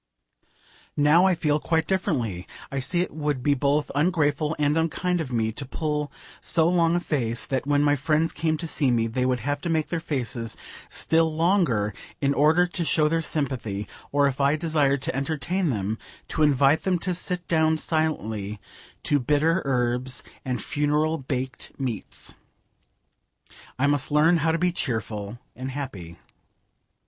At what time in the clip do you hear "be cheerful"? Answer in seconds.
24.57-25.37